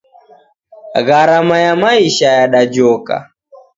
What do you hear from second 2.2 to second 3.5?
yadajoka